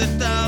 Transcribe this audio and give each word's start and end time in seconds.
días 0.00 0.18
de 0.18 0.39